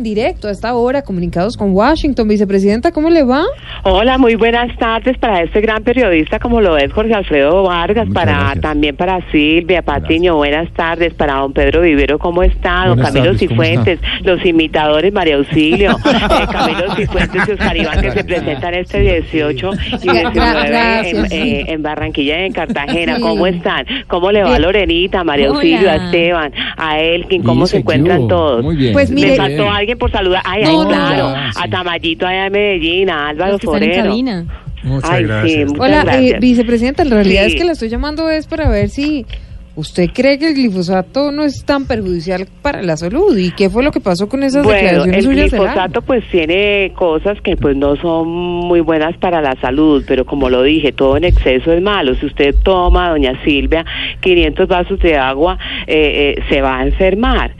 En 0.00 0.04
directo 0.04 0.48
a 0.48 0.50
esta 0.50 0.72
hora, 0.76 1.02
comunicados 1.02 1.58
con 1.58 1.72
Washington. 1.74 2.26
Vicepresidenta, 2.26 2.90
¿cómo 2.90 3.10
le 3.10 3.22
va? 3.22 3.44
Hola, 3.82 4.16
muy 4.16 4.34
buenas 4.34 4.74
tardes 4.78 5.18
para 5.18 5.42
este 5.42 5.60
gran 5.60 5.82
periodista 5.84 6.38
como 6.38 6.62
lo 6.62 6.78
es 6.78 6.90
Jorge 6.90 7.12
Alfredo 7.12 7.64
Vargas, 7.64 8.08
para 8.14 8.54
también 8.62 8.96
para 8.96 9.20
Silvia 9.30 9.82
Patiño, 9.82 10.36
buenas 10.36 10.72
tardes, 10.72 11.12
para 11.12 11.34
don 11.34 11.52
Pedro 11.52 11.82
Vivero, 11.82 12.18
¿cómo 12.18 12.42
está? 12.42 12.86
Don 12.86 12.96
Buenas 12.96 13.12
Camilo 13.12 13.32
tardes, 13.34 13.48
¿cómo 13.50 13.62
Cifuentes, 13.62 14.00
los 14.24 14.46
imitadores 14.46 15.12
María 15.12 15.36
Auxilio, 15.36 15.90
eh, 16.06 16.46
Camilo 16.50 16.94
Cifuentes 16.96 17.42
y 17.46 17.50
Oscar 17.52 17.76
Iván 17.76 18.00
que 18.00 18.10
se 18.12 18.24
presentan 18.24 18.74
este 18.74 19.00
18 19.00 19.70
y 20.02 20.08
19 20.08 20.18
en, 20.20 20.32
Gracias, 20.32 21.30
eh, 21.32 21.64
en 21.68 21.82
Barranquilla 21.82 22.40
y 22.40 22.46
en 22.46 22.52
Cartagena, 22.54 23.16
Sí. 23.16 23.22
¿cómo 23.22 23.46
están? 23.46 23.84
¿Cómo 24.08 24.32
le 24.32 24.44
va 24.44 24.54
a. 24.54 24.58
Lorenita, 24.58 25.24
María 25.24 25.50
Hola. 25.50 25.56
Auxilio, 25.56 25.90
a 25.90 25.96
Esteban, 25.96 26.52
a 26.78 26.98
Elkin, 27.00 27.42
cómo 27.42 27.66
se 27.66 27.78
encuentran 27.78 28.28
todos? 28.28 28.62
Muy 28.64 28.76
bien. 28.76 28.94
Pues 28.94 29.10
Le 29.10 29.16
mire- 29.16 29.36
faltó 29.36 29.68
alguien 29.70 29.89
por 29.96 30.10
saludar, 30.10 30.42
ay, 30.44 30.62
ay, 30.64 30.74
No, 30.76 30.82
no, 30.84 30.88
claro, 30.90 31.32
ya, 31.34 31.52
sí. 31.52 31.60
a 31.64 31.70
Tamayito 31.70 32.26
allá 32.26 32.44
de 32.44 32.50
Medellín, 32.50 33.10
a 33.10 33.28
Álvaro 33.28 33.52
Los 33.52 33.60
que 33.60 33.66
están 33.66 33.82
en 33.82 33.90
Forero. 33.90 34.08
cabina. 34.10 34.44
Muchas 34.82 35.10
Ay, 35.10 35.22
sí, 35.22 35.28
gracias. 35.28 35.68
muchas 35.72 35.80
Hola, 35.86 36.00
eh, 36.00 36.04
gracias. 36.04 36.40
vicepresidenta, 36.40 37.02
en 37.02 37.10
realidad 37.10 37.44
Sí. 37.46 37.52
es 37.52 37.54
que 37.56 37.64
la 37.64 37.72
estoy 37.72 37.88
llamando 37.90 38.30
es 38.30 38.46
para 38.46 38.68
ver 38.70 38.88
si 38.88 39.26
usted 39.76 40.08
cree 40.12 40.38
que 40.38 40.48
el 40.48 40.54
glifosato 40.54 41.30
no 41.32 41.44
es 41.44 41.64
tan 41.64 41.86
perjudicial 41.86 42.46
para 42.60 42.82
la 42.82 42.96
salud 42.96 43.36
y 43.38 43.50
qué 43.52 43.70
fue 43.70 43.82
lo 43.84 43.92
que 43.92 44.00
pasó 44.00 44.28
con 44.28 44.42
esas 44.42 44.64
Bueno, 44.64 44.76
declaraciones 44.78 45.18
el 45.18 45.24
suyas 45.24 45.50
del 45.50 45.60
año? 45.60 45.68
glifosato 45.70 46.02
pues 46.02 46.24
tiene 46.30 46.92
cosas 46.96 47.40
que 47.42 47.56
pues 47.56 47.76
no 47.76 47.94
son 47.96 48.28
muy 48.28 48.80
buenas 48.80 49.16
para 49.18 49.40
la 49.40 49.54
salud, 49.60 50.02
pero 50.06 50.26
como 50.26 50.50
lo 50.50 50.62
dije, 50.64 50.92
todo 50.92 51.16
en 51.16 51.24
exceso 51.24 51.72
es 51.72 51.80
malo. 51.82 52.14
Si 52.16 52.26
usted 52.26 52.54
toma, 52.62 53.10
doña 53.10 53.32
Silvia, 53.44 53.84
500 54.20 54.66
vasos 54.68 54.98
de 54.98 55.16
agua, 55.16 55.58
eh, 55.86 56.34
eh, 56.36 56.42
se 56.50 56.60
va 56.60 56.78
a 56.78 56.82
enfermar. 56.86 57.52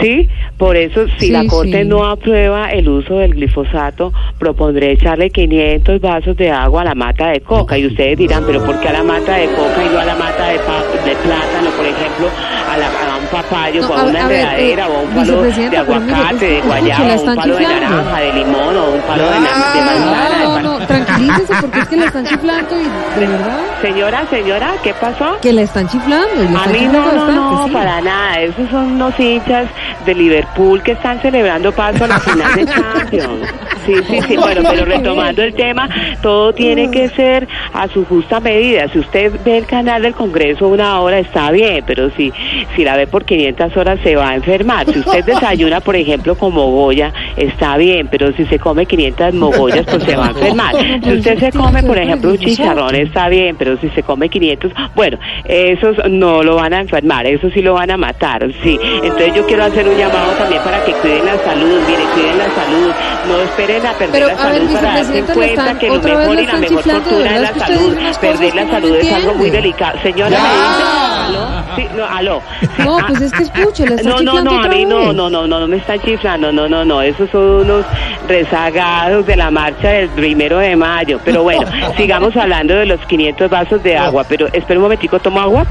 ¿Sí? 0.00 0.28
Por 0.56 0.76
eso, 0.76 1.06
si 1.18 1.26
Sí, 1.26 1.30
la 1.32 1.44
Corte 1.46 1.82
sí. 1.82 1.88
no 1.88 2.04
aprueba 2.06 2.70
el 2.70 2.88
uso 2.88 3.18
del 3.18 3.34
glifosato, 3.34 4.12
propondré 4.38 4.92
echarle 4.92 5.30
500 5.30 6.00
vasos 6.00 6.36
de 6.36 6.50
agua 6.50 6.82
a 6.82 6.84
la 6.86 6.94
mata 6.94 7.28
de 7.28 7.40
coca. 7.40 7.76
Y 7.78 7.86
ustedes 7.86 8.16
dirán, 8.18 8.44
¿pero 8.46 8.64
por 8.64 8.78
qué 8.80 8.88
a 8.88 8.92
la 8.92 9.02
mata 9.02 9.34
de 9.36 9.46
coca 9.48 9.84
y 9.84 9.88
no 9.92 9.98
a 10.00 10.04
la 10.04 10.14
mata 10.14 10.48
de, 10.48 10.58
pa- 10.60 10.84
de 11.04 11.16
plátano, 11.16 11.70
por 11.76 11.86
ejemplo, 11.86 12.28
a, 12.70 12.76
la- 12.78 12.86
a 12.86 13.16
un 13.18 13.26
papayo, 13.26 13.82
No, 13.82 13.88
o 13.88 13.94
a 13.94 14.04
una 14.04 14.20
enredadera, 14.20 14.86
eh, 14.86 14.90
o 14.90 14.96
a 14.96 15.00
un 15.02 15.10
palo 15.10 15.42
de 15.42 15.52
mire, 15.62 15.76
aguacate, 15.78 16.46
de 16.46 16.60
guayaba, 16.62 17.14
o 17.14 17.22
un 17.22 17.34
palo 17.36 17.56
de 17.56 17.62
naranja, 17.64 18.20
de 18.20 18.32
limón, 18.32 18.76
o 18.76 18.90
un 18.92 19.00
palo 19.02 19.24
de, 19.24 19.34
de 19.34 19.40
manzana? 19.40 20.38
de 20.38 20.44
No, 20.44 20.60
no, 20.62 20.86
tranquilícese 21.26 21.60
porque 21.60 21.78
es 21.80 21.88
que 21.88 21.96
la 21.96 22.04
están 22.06 22.26
chiflando 22.26 22.76
y 22.80 23.20
de 23.20 23.26
verdad 23.26 23.58
Señora, 23.82 24.24
señora, 24.30 24.72
¿qué 24.82 24.94
pasó? 24.94 25.38
que 25.40 25.52
la 25.52 25.62
están 25.62 25.88
chiflando. 25.88 26.44
y 26.44 26.48
la 26.48 26.62
A 26.62 26.66
están 26.66 26.72
mí 26.72 26.86
no, 26.86 26.92
no, 26.92 27.04
bastante, 27.06 27.34
no, 27.34 27.64
sí. 27.66 27.70
para 27.72 28.00
nada. 28.00 28.40
Esos 28.40 28.70
son 28.70 28.92
unos 28.92 29.18
hinchas 29.18 29.66
de 30.06 30.14
Liverpool 30.14 30.82
que 30.82 30.92
están 30.92 31.20
celebrando 31.20 31.72
paso 31.72 32.04
a 32.04 32.06
la 32.06 32.20
final 32.20 32.54
de 32.54 32.64
Champions. 32.66 33.48
Sí, 33.86 33.94
sí, 34.08 34.20
sí. 34.28 34.36
Bueno, 34.36 34.62
pero 34.70 34.84
retomando 34.84 35.42
el 35.42 35.54
tema, 35.54 35.88
todo 36.22 36.52
tiene 36.52 36.90
que 36.90 37.08
ser 37.10 37.48
a 37.72 37.88
su 37.88 38.04
justa 38.04 38.40
medida. 38.40 38.88
Si 38.88 38.98
usted 38.98 39.32
ve 39.44 39.58
el 39.58 39.66
canal 39.66 40.02
del 40.02 40.14
Congreso 40.14 40.68
una 40.68 41.00
hora 41.00 41.18
está 41.18 41.50
bien, 41.50 41.84
pero 41.86 42.10
si, 42.16 42.32
si 42.74 42.84
la 42.84 42.96
ve 42.96 43.06
por 43.06 43.24
500 43.24 43.76
horas 43.76 43.98
se 44.02 44.16
va 44.16 44.30
a 44.30 44.34
enfermar. 44.34 44.86
Si 44.92 44.98
usted 44.98 45.24
desayuna, 45.24 45.80
por 45.80 45.96
ejemplo, 45.96 46.34
con 46.36 46.54
mogolla, 46.54 47.12
está 47.36 47.76
bien, 47.76 48.08
pero 48.08 48.32
si 48.32 48.44
se 48.46 48.58
come 48.58 48.86
500 48.86 49.34
mogollas, 49.34 49.86
pues 49.86 50.02
se 50.04 50.16
va 50.16 50.26
a 50.26 50.30
enfermar. 50.36 50.74
Si 51.02 51.12
usted 51.12 51.38
se 51.38 51.52
come, 51.52 51.82
por 51.82 51.98
ejemplo, 51.98 52.30
un 52.30 52.38
chicharrón, 52.38 52.94
está 52.94 53.28
bien, 53.28 53.56
pero 53.56 53.76
si 53.78 53.88
se 53.90 54.02
come 54.02 54.28
500, 54.28 54.72
bueno, 54.94 55.18
esos 55.44 55.96
no 56.10 56.42
lo 56.42 56.56
van 56.56 56.74
a 56.74 56.80
enfermar, 56.80 57.26
esos 57.26 57.52
sí 57.52 57.62
lo 57.62 57.74
van 57.74 57.90
a 57.90 57.96
matar, 57.96 58.48
sí. 58.62 58.78
Entonces 59.02 59.34
yo 59.34 59.46
quiero 59.46 59.64
hacer 59.64 59.86
un 59.88 59.96
llamado 59.96 60.32
también 60.32 60.62
para 60.62 60.84
que 60.84 60.92
cuiden 60.92 61.24
la 61.24 61.38
salud, 61.38 61.80
mire, 61.86 62.02
cuiden 62.14 62.38
la 62.38 62.50
salud, 62.50 62.92
no 63.28 63.40
esperen 63.42 63.71
a 63.76 63.92
perder 63.92 64.10
Pero, 64.12 64.26
la 64.26 64.32
a 64.32 64.46
ver, 64.46 64.54
salud 64.58 64.72
para 64.74 64.94
darse 64.94 65.22
cuenta 65.22 65.44
están- 65.62 65.78
que 65.78 65.86
lo 65.88 65.94
mejor 66.00 66.40
y 66.40 66.46
la 66.46 66.52
mejor 66.54 66.84
de 66.84 66.90
es 67.34 67.40
la 67.40 67.54
salud. 67.66 67.96
Perder 68.20 68.54
la 68.54 68.64
no 68.64 68.70
salud 68.70 68.96
es 68.96 69.12
algo 69.12 69.34
muy 69.34 69.50
delicado. 69.50 69.98
Señora, 70.02 70.30
me 70.38 70.48
dice, 70.48 70.82
¿aló? 71.26 71.76
Sí, 71.76 71.88
no, 71.96 72.04
aló. 72.04 72.42
Sí, 72.60 72.66
No, 72.84 72.98
ah, 72.98 73.04
pues 73.08 73.20
es 73.22 73.32
que 73.32 73.42
están 73.42 74.04
no, 74.04 74.20
no, 74.22 74.42
no, 74.42 74.62
a 74.62 74.68
mí 74.68 74.84
no, 74.84 75.12
no, 75.12 75.30
no, 75.30 75.46
no, 75.46 75.60
no 75.60 75.66
me 75.68 75.76
están 75.78 76.00
chiflando, 76.00 76.52
no, 76.52 76.68
no, 76.68 76.84
no, 76.84 77.02
esos 77.02 77.28
son 77.30 77.42
unos 77.62 77.84
rezagados 78.28 79.26
de 79.26 79.36
la 79.36 79.50
marcha 79.50 79.88
del 79.88 80.08
primero 80.10 80.58
de 80.58 80.76
mayo. 80.76 81.18
Pero 81.24 81.42
bueno, 81.42 81.66
sigamos 81.96 82.36
hablando 82.36 82.74
de 82.74 82.86
los 82.86 83.00
500 83.06 83.50
vasos 83.50 83.82
de 83.82 83.96
agua, 83.96 84.24
pero 84.28 84.46
espera 84.52 84.78
un 84.78 84.82
momentico, 84.84 85.18
¿tomo 85.18 85.40
agua? 85.40 85.66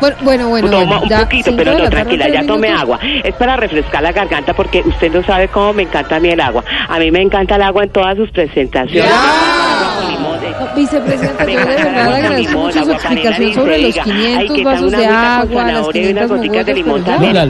Bueno, 0.00 0.16
bueno, 0.22 0.48
bueno, 0.48 0.70
Toma 0.70 0.84
bueno, 0.84 1.02
un 1.02 1.08
ya 1.08 1.20
poquito, 1.20 1.54
pero 1.56 1.78
no, 1.78 1.88
tranquila, 1.88 2.28
ya 2.28 2.44
tomé 2.46 2.68
minutos. 2.68 2.82
agua. 2.82 2.98
Es 3.24 3.34
para 3.34 3.56
refrescar 3.56 4.02
la 4.02 4.12
garganta 4.12 4.52
porque 4.54 4.82
usted 4.84 5.12
no 5.12 5.22
sabe 5.24 5.48
cómo 5.48 5.72
me 5.72 5.82
encanta 5.84 6.16
a 6.16 6.20
mí 6.20 6.30
el 6.30 6.40
agua. 6.40 6.64
A 6.88 6.98
mí 6.98 7.10
me 7.10 7.20
encanta 7.22 7.56
el 7.56 7.62
agua 7.62 7.84
en 7.84 7.90
todas 7.90 8.16
sus 8.16 8.30
presentaciones. 8.30 9.10
No, 9.10 10.28
Vicepresidenta, 10.74 11.44
yo 11.44 11.58
de 11.58 11.64
verdad 11.64 12.14
agradezco 12.14 12.58
mucho 12.58 12.84
su 12.84 12.92
explicación 12.92 13.54
sobre 13.54 13.78
los 13.82 13.92
diga. 13.94 14.04
500 14.04 14.38
Ay, 14.38 14.48
que 14.48 14.54
tal 14.54 14.64
vasos 14.64 14.90
de 14.92 15.06
agua, 15.06 15.62
las 15.62 15.72
zanahoria 15.74 15.88
y 15.88 15.92
500 15.92 16.10
unas 16.24 16.28
goticas 16.38 16.66
de 16.66 16.74
limón 16.74 17.04
también 17.04 17.48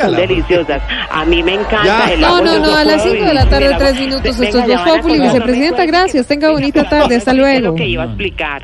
son 0.00 0.16
deliciosas. 0.16 0.82
A 1.10 1.24
mí 1.24 1.42
me 1.42 1.54
encanta 1.54 2.12
el 2.12 2.20
No, 2.20 2.26
agua. 2.28 2.40
no, 2.42 2.54
yo 2.54 2.60
no, 2.60 2.76
a 2.76 2.84
las 2.84 3.02
5 3.02 3.24
de 3.24 3.34
la 3.34 3.46
tarde, 3.48 3.64
sin 3.66 3.72
el 3.72 3.78
tres 3.78 3.90
agua. 3.92 4.00
minutos. 4.00 4.38
Venga, 4.38 4.58
Esto 4.58 4.72
es 4.72 4.84
Voz 4.84 4.96
Populi. 4.98 5.18
no 5.18 5.24
Vicepresidenta, 5.24 5.86
gracias. 5.86 6.26
Tenga 6.26 6.50
bonita 6.50 6.88
tarde. 6.88 7.16
Hasta 7.16 7.32
luego. 7.32 7.60
lo 7.68 7.74
que 7.74 7.86
iba 7.86 8.02
a 8.02 8.06
explicar. 8.06 8.62